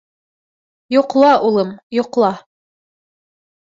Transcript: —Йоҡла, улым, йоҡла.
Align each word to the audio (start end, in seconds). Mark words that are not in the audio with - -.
—Йоҡла, 0.95 1.31
улым, 1.51 1.77
йоҡла. 2.01 2.35